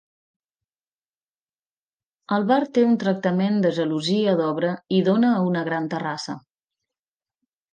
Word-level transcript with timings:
El 2.37 2.47
bar 2.51 2.59
té 2.77 2.85
un 2.93 2.97
tractament 3.05 3.61
de 3.67 3.73
gelosia 3.81 4.35
d'obra 4.43 4.73
i 4.99 5.03
dóna 5.11 5.31
a 5.35 5.47
una 5.51 5.63
gran 5.69 5.91
terrassa. 5.95 6.39